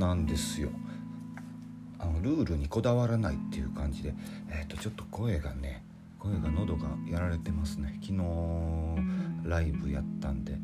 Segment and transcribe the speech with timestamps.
[0.00, 0.70] なんですよ。
[1.98, 4.14] あのルールにこだわらないっていう感じで
[4.48, 5.84] え、ー、とちょっと声がね
[6.18, 8.00] 声が喉がやられてますね。
[8.02, 8.22] 昨日
[9.44, 10.56] ライブやったんで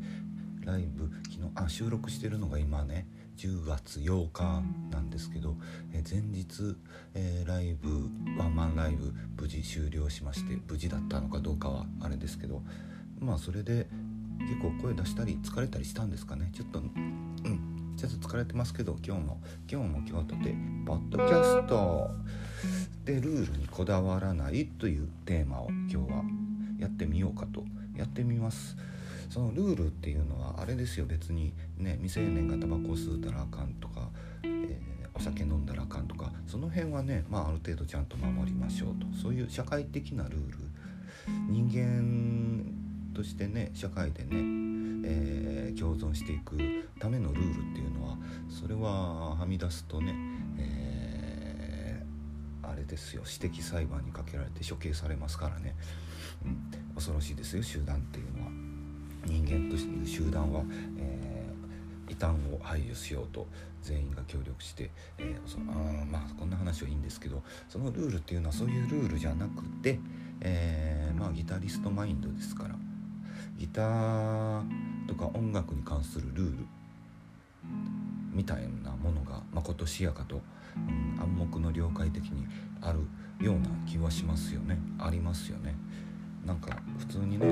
[0.65, 3.05] ライブ昨日あ収録してるのが今ね
[3.37, 5.55] 10月8日なんですけど、
[5.93, 6.75] え前日、
[7.13, 8.09] えー、ライブ
[8.39, 12.63] ワンマンライブ無事終了しまして無事だったのかどうかはあれですけど
[13.19, 13.85] まあそれで
[14.39, 16.49] 結構声出したり疲れたりしたんですかね。
[16.53, 17.76] ちょっとうん。
[17.97, 20.55] ちょっと疲れてますけど今日も今日も今日とて
[20.85, 22.11] ポッドキャスト
[23.05, 26.23] でルールにこだわらないというテーマを今日は
[26.77, 27.63] やってみようかと
[27.95, 28.77] やってみます。
[29.31, 34.09] そのルールっていうのはあれですよ別にね未成年がタバコを吸うたらあかんとか、
[34.43, 34.79] えー、
[35.15, 40.57] お酒飲んだらあかんとかその辺はね、まあ、ある程度ちゃんと守りましょうとそういう社会的なルール
[41.49, 42.63] 人間
[43.15, 44.66] としてね社会でね、
[45.09, 46.57] えー、共存していく
[46.99, 48.17] ためのルールっていうのは
[48.49, 50.13] それははみ出すとね、
[50.59, 53.21] えー、あれですよ。
[53.23, 55.75] 私的裁判にかけられて処刑されますからね、
[56.45, 57.63] うん、恐ろしいですよ。
[57.63, 58.51] 集団っていうのは。
[59.25, 60.61] 人間としていう集団は、
[60.97, 63.47] えー、異端を排除しようと
[63.81, 69.99] 全員が協力して、えー、そあまあこんな話はいいんですけどそのルールっていうのはそういうルールじゃなくて、
[70.39, 72.75] えー、まあギタリストマインドですから。
[73.57, 76.65] ギターとか音楽に関するルール
[78.33, 80.41] みたいなものがまことしやかと、
[80.75, 82.45] うん、暗黙の了解的に
[82.81, 82.99] ある
[83.43, 85.75] ような気はしますよねありますよね。
[86.45, 87.45] なんか普通にね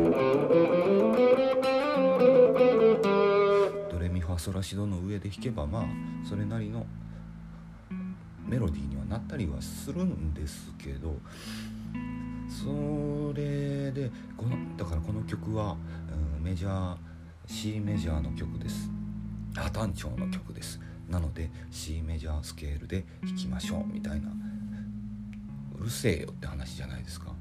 [3.92, 5.86] ドレミファソラシドの上で弾けばまあ
[6.28, 6.86] それなりの
[8.48, 11.18] メロディーにはなったりはするんですけど
[12.48, 15.76] それでこのだからこの曲は、
[16.38, 16.96] うん、メジャー
[17.48, 18.90] C メジャーの曲です。
[19.56, 20.80] 破単調の曲です。
[21.10, 24.32] なので C メジャースケールで弾きましょうみたいな。
[25.80, 27.28] うるせえよって話じゃないですか。
[27.28, 27.34] 好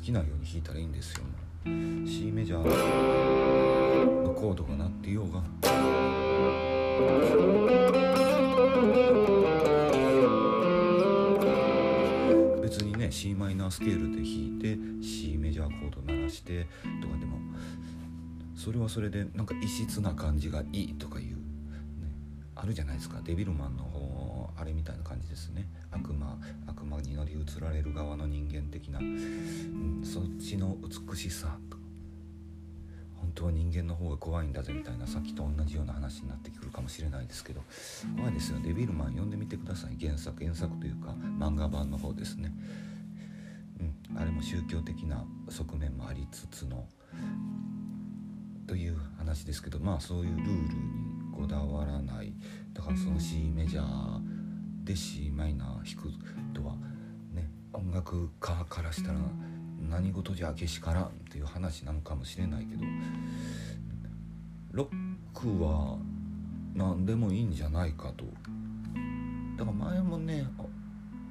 [0.00, 1.22] きなように弾いたらいいんですよ
[1.64, 5.42] C メジャーのコードが鳴ってようが。
[12.62, 14.24] 別にね c マイナースケールで弾
[14.58, 16.68] いて C メジャーコード鳴らして
[17.02, 17.38] とかでも
[18.62, 21.32] それはそれでなんか異質な感じがいいとかいう、ね、
[22.54, 23.22] あるじゃないですか。
[23.24, 25.66] デビルマンの方あれみたいな感じですね。
[25.90, 30.76] 悪魔悪魔に乗り移られる側の人間的な、うん、そっちの
[31.08, 31.78] 美しさと
[33.16, 37.62] 本当は人間の方が怖いんだぜみたいなさっきと同じような話になってくるかもしれないですけど。
[38.18, 38.58] 怖いですよ。
[38.62, 39.96] デビルマン読んでみてください。
[39.98, 42.52] 原作原作というか漫画版の方ですね、
[44.12, 46.86] うん、あれも宗教的な側面もありつつの。
[48.70, 50.60] という話ですけどまあそういうルールに
[51.36, 52.32] こだわらない。
[52.72, 56.76] だからその C メジャーで c マイナー弾くとは
[57.34, 59.18] ね音楽家からしたら
[59.88, 62.84] 何事じゃけしからんっていう話なのかもしれないけど
[64.70, 65.98] ロックは
[66.72, 68.24] 何でもいいんじゃないかと。
[69.58, 70.46] だから前もね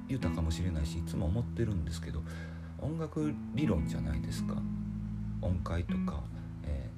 [0.08, 2.22] 言ったかもしれないしいつも思ってるんですけど
[2.78, 4.56] 音楽理論じゃないですか。
[5.40, 6.22] 音階とか、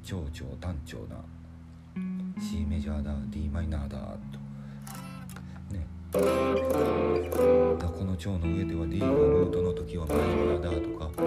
[0.04, 1.16] 長調短調な
[2.40, 3.98] C メジャーだ d マイナーだ
[4.32, 4.38] と。
[5.72, 5.86] ね。
[7.78, 11.24] だこの調の上では D がルートの時はマイナーだとか、う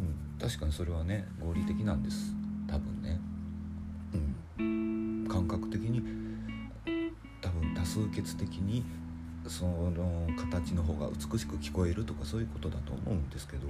[0.00, 2.31] ん、確かにそれはね合理的なんです。
[9.48, 13.66] その形の方が美しく聞こえるとかそういうことだと思うんですけど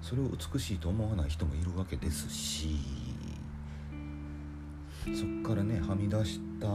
[0.00, 2.76] それを美しいと思わない人もいるわけですし
[5.04, 6.66] そっからねはみ出した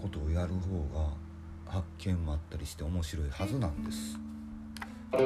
[0.00, 1.10] ことをやる方が
[1.66, 4.18] 発見もあったりして面白いはずなんです。
[5.12, 5.18] だ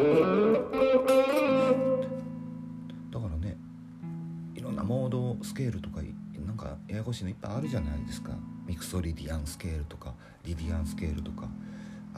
[3.21, 3.57] からね
[4.55, 6.01] いろんなモードスケールとか
[6.47, 8.33] なんかややこしいのいっぱいあるじゃないですか。
[8.67, 11.49] ミクソリディアンスケールとかリディアンスケールとか。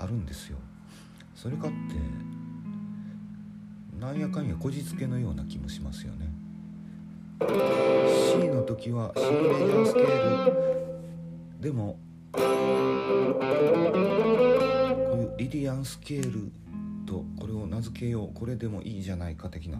[0.00, 0.56] あるんですよ。
[1.34, 1.76] それかって
[3.98, 6.30] なんやかんやこじつけのような気もしますよね。
[8.32, 10.52] C の時は C メジャースケール。
[11.60, 11.98] でも
[12.32, 12.42] こう
[15.16, 16.50] いうリディアンスケール
[17.06, 19.78] とこれを名付けようこれでもいいじゃないか的な。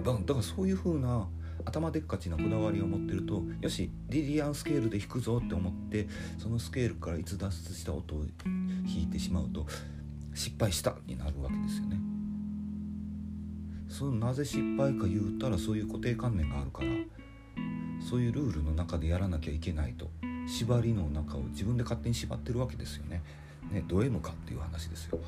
[0.00, 1.28] やだからそういう風な
[1.64, 6.08] 頭でっかちなこだわりを持ってるとよしリリアンスケールで弾くぞって思って
[6.38, 9.66] そのスケールからいつ脱出した音を弾いてしまうと
[10.34, 11.98] 失敗したになるわけですよね。
[13.88, 16.88] そのなぜ失敗か言うたらそういう固定観念があるから
[18.08, 20.10] そういうルールの中でやらなきゃいけないと
[20.46, 23.22] 縛りの中を自分で勝手に縛ってるわけですよね。
[23.72, 25.18] ねド M かっていう話ですよ。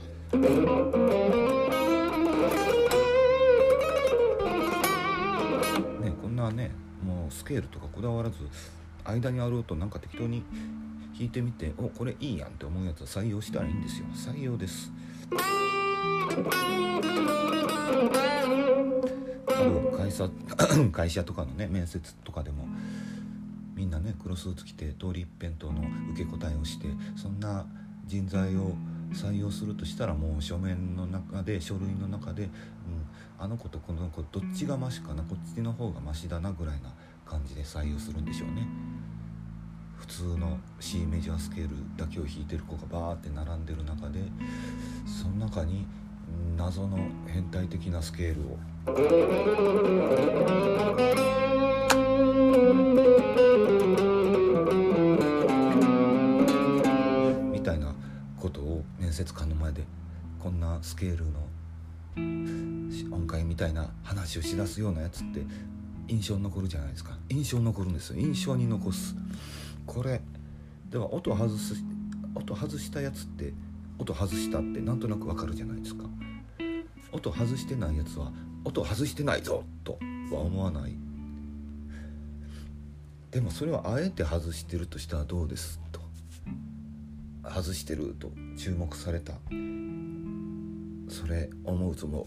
[6.43, 6.71] なね
[7.05, 8.37] もうスケールとかこだわらず
[9.05, 10.43] 間にある音なんか適当に
[11.17, 14.07] 弾いてみておこれいいやんって思うやつは採用したらいいんですよ。
[14.15, 14.91] 採用です。
[19.47, 20.29] 多分会社
[20.93, 22.67] 会社とかのね面接とかでも
[23.75, 26.87] みんなね黒スーツ着て通り一辺倒の受け答えをして
[27.17, 27.67] そんな
[28.07, 28.75] 人材を
[29.13, 32.51] 採用するとしたらもう書面の中で書類の中で、うん、
[33.43, 36.95] あの子とこの子どっちがマシかなこっちの方がマシだなぐらいな
[37.27, 38.69] 感じで採用するんでしょうね。
[39.99, 44.21] 普通の C メジャースケールだけを弾いてる子がバーって並んでる中で
[45.05, 45.87] その中に
[46.57, 48.59] 謎の変態的なスケールを
[57.51, 57.93] みたいな
[58.41, 59.83] ことを面接官の前で
[60.39, 62.72] こんなスケールの
[63.11, 65.43] 音階みたいな話をしだすようなやつって
[66.09, 67.17] 印象に残るじゃないですか。
[67.29, 68.17] 印象に残るんですよ。
[68.21, 69.15] 印象に残す。
[69.87, 70.21] これ
[70.91, 71.75] では音外す
[72.35, 73.53] 音外したやつって
[73.99, 76.05] 音外したってなんとなくわかるじゃないですか。
[77.13, 78.33] 音外してないやつは
[78.65, 79.99] 音外してないぞと
[80.31, 80.97] は思わない。
[83.31, 86.01] でもそれはあえて外してるとしたらどうですと。
[87.45, 89.35] 外してると注目された。
[91.09, 92.27] それ思うつも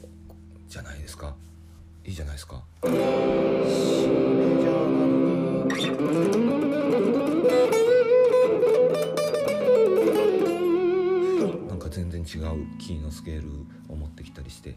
[0.68, 1.36] じゃないですか？
[2.04, 2.64] いいじゃないですか？
[2.84, 5.16] シメジャーなの
[12.16, 13.50] に違うキーのスケール
[13.88, 14.76] を持ってきたりして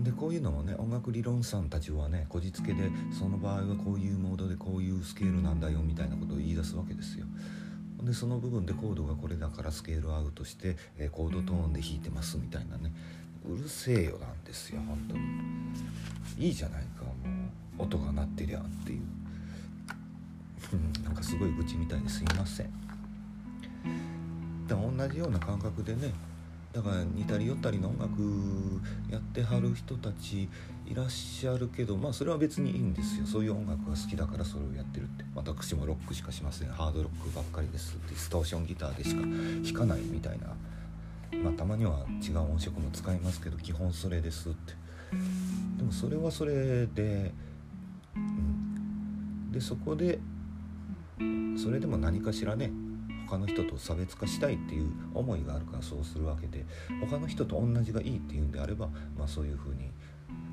[0.00, 7.26] でこういうのもね音楽理論さんたちはねこじつけでその場合はこういうモードでこういうスケールなんだよみたいなことを言い出すわけですよ。
[8.02, 12.92] でその部分でコードがこれだからスケールアウトして、えコードトーンで弾いてますみたいなね
[13.46, 15.22] うるせえよなんですよ本当に。
[16.38, 17.10] いいじゃないかも
[17.78, 19.00] う音が鳴ってりゃっていう。
[21.04, 22.70] なんかすごい愚痴みたいですいません。
[24.66, 26.12] でも同じような感覚でね
[26.72, 28.82] だから似たり寄ったりの音楽
[29.12, 30.48] やってはる人たち
[30.86, 33.26] いらっしゃるけどまあそれは別にいいんですよ。
[33.26, 35.24] そういう音楽が好きだからそれをやってるって。
[35.34, 36.68] 私もロックしかしません。
[36.70, 37.96] ハードロックばっかりです。
[38.08, 40.46] ディストーションギターでしか弾かないみたいな。
[41.42, 44.72] まあたまには違う音色も使いますけど基本それですって
[45.76, 47.32] でもそれはそれで、
[48.16, 50.18] うん、でそこで
[51.56, 52.70] それでも何かしらね
[53.28, 56.64] 他の人と差別化したいっていう思いがあるからそうするわけで
[57.00, 59.90] 他の人と同じがいいっていうんであれば、まあ、そういうふうに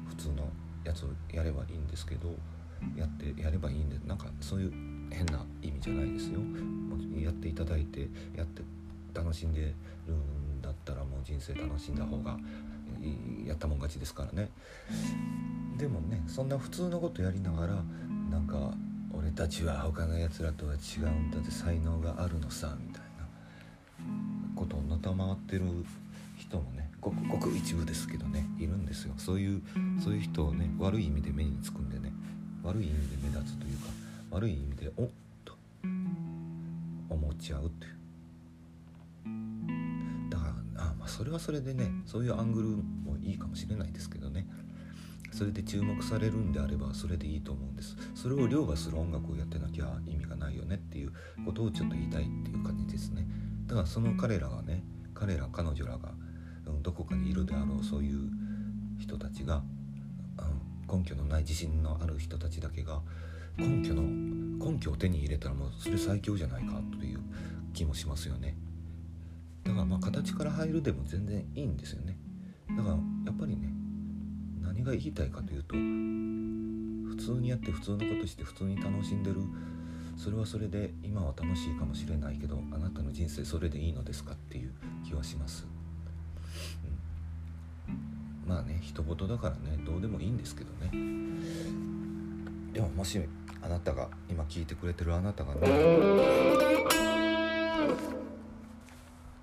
[0.08, 0.48] 普通の
[0.84, 2.36] やつをやればいいんですけど
[2.96, 4.72] やってやればいいんでなんかそういう
[5.12, 6.40] 変な意味じゃないですよ。
[7.22, 8.64] やっていただいてやって
[9.14, 9.74] 楽しんで
[10.08, 12.38] るんだったらもう人生楽しんだ方が
[13.46, 14.50] やったもん勝ちですからね。
[15.78, 17.84] でもねそんな普通のことやりながら
[18.30, 18.74] なんか
[19.14, 23.08] 俺たちは他のやつらとは違うんだって才能があるのさみたいな。
[24.56, 25.64] ことをのたまわってる
[26.38, 29.14] 人もねごくごく一部ですけどねいるんですよ。
[29.18, 29.62] そういう
[30.04, 32.14] そういう人をね悪い意味で目につくんでね
[32.64, 33.88] 悪い意味で目立つというか
[34.32, 35.10] 悪い意味でおっ
[35.44, 35.56] と
[37.10, 38.01] 思っちゃうっていう。
[40.30, 44.48] だからあまあそれはそれでねそういうアングルもいいかもしれないですけどね。
[45.34, 47.96] それで注目されるんであればそれでいいと思うんです。
[48.16, 51.14] それを凌駕する音楽をやってなきゃ意味がないよねっていう
[51.46, 53.26] ことをちょっと言いたいっていう感じですね。
[53.66, 56.12] だからその彼らがね彼ら彼女らが、
[56.82, 58.30] どこかにいるであろうそういう
[59.00, 59.64] 人たちが、
[60.92, 63.02] 根拠のない自信のある人たちだけが
[63.58, 67.20] 根拠の根拠を手に入れたらもうそれ最強じゃないかという
[67.74, 68.58] 気もしますよね。
[69.64, 72.18] だからまあ形から入るでも全然いいんですよね。
[72.70, 73.74] だからやっぱりね
[74.62, 79.42] 何が言いたいかというと普通にやって普通のことして普通に楽しんでる。
[80.18, 84.72] それはそれで今は楽しいかもしれないけどあなたの人生それでいいのですかっていう
[85.04, 85.66] 気はします、
[87.88, 90.92] うん、まあね人事だからねどうでもいいんですけどね。
[92.74, 93.20] でももし
[93.64, 95.62] あなたが今聞いてくれてるあなたがね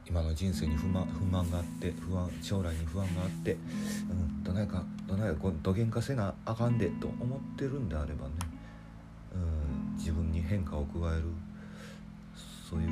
[0.09, 3.57] 今の人生に不満不満があって不安将来に不安があって、う
[4.15, 8.33] ん、どないかどないかどげんかせなあかんでと思ってるんであればね、
[9.35, 11.25] うん、自分に変化を加える
[12.69, 12.89] そういう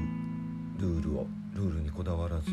[0.79, 2.51] ルールをルールにこだわらず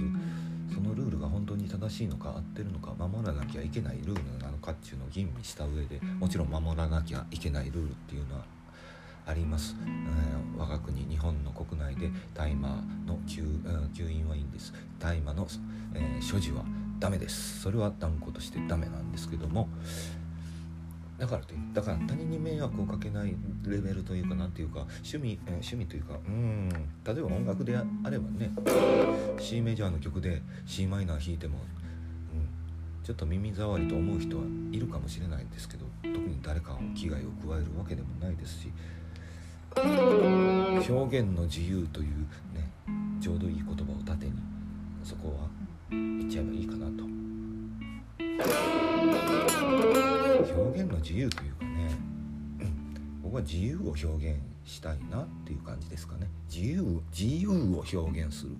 [0.74, 8.46] そのルールが本当に正しいのか合ってるのか守らなきゃいけないルールなのかっていうのを吟味した上でもちろん守らなきゃいけないルールっていうのは
[9.26, 12.68] あります、えー、我が国日本の国内で大麻
[13.06, 13.44] の吸,、
[13.94, 14.74] 吸引はいいんです。
[15.00, 15.48] 大麻の、
[15.94, 16.64] えー、所持は
[17.00, 17.62] ダメです。
[17.62, 19.70] それは断固としてダメなんですけども。
[21.18, 28.52] だからとだから他人に迷惑をかけないレベルというかなんていうか趣味、えー、趣味というかうん例えば音楽であればね
[29.40, 31.60] C メジャーの曲で C マイナー弾いても、
[32.34, 38.74] うん、ちょっと耳障りと思う人はいるかもしれないんですけど特に誰かを危害を加えるわけでもないですし
[39.76, 42.08] 表現の自由という
[42.54, 42.70] ね
[43.22, 43.76] ちょうどいい言葉を
[44.06, 44.34] 盾に
[45.04, 45.48] そこは
[45.90, 47.04] 言っちゃえばいいかなと。
[50.56, 51.96] 表現の自由というかね、
[52.62, 56.28] うん、僕は自由を表現したいなっていう感じですかね。
[56.54, 58.56] 自由自由を表現する。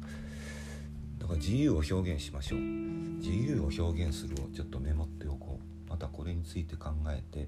[1.20, 2.60] だから自由を表現しましょう。
[2.60, 5.90] 自由を表現するをちょっとメモっておこう。
[5.90, 7.48] またこれについて考えて、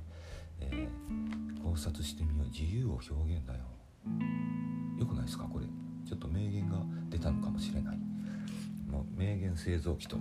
[0.60, 2.48] えー、考察してみよう。
[2.48, 3.60] 自由を表現だよ。
[5.00, 5.46] よくないですか？
[5.46, 5.66] これ
[6.08, 6.78] ちょっと名言が
[7.10, 7.98] 出たのかもしれない。
[8.90, 10.18] もう名言製造機と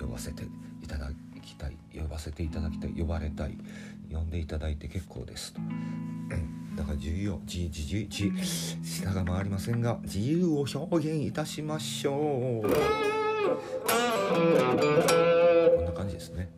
[0.00, 0.44] 呼ばせて
[0.82, 1.10] いただ
[1.42, 3.58] きたい呼ばせていただきたい呼ばれたい。
[4.12, 5.52] 呼んでいただいて結構です。
[5.54, 5.60] と
[6.76, 12.68] だから自由を自自自自下が回りませんが自由を表現いたしましょう。
[15.76, 16.50] こんな感じですね。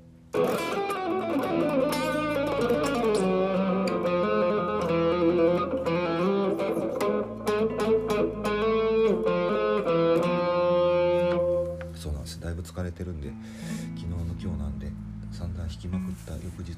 [15.76, 16.75] 引きまくった翌日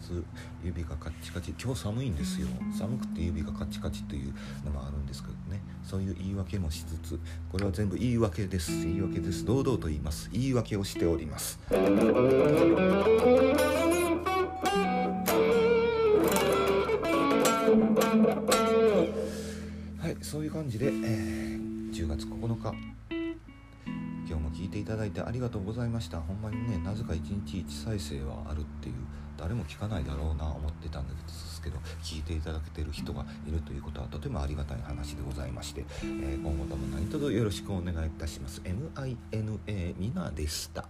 [0.64, 1.54] 指がカッチカチ。
[1.62, 2.48] 今日寒いんですよ。
[2.76, 5.62] 寒くて指がカチカチというのもあるんですけどね。
[5.84, 7.20] そういう言い訳もしつつ
[7.52, 8.72] これは全部言い訳です。
[8.72, 9.44] 言い訳です。
[9.44, 10.28] 堂々と言います。
[10.32, 11.60] 言い訳をしております。
[20.00, 22.98] はいそういう感じで、えー、10月9日。
[24.28, 26.20] 今日も聞いていただいてありがとうございました。
[26.20, 28.94] ほんまにねなぜか1日1再生はあるっていう。
[29.38, 38.60] 誰も聞かないだろうな思ってたんですけど聞いていただけてる人がいるということはとてもありがたい話でございまして、えー、今後とも何卒よろしくお願いいたします。
[38.62, 40.88] MINA ミナでした。